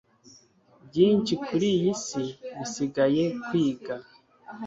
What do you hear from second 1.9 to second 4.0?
si bisigaye kwiga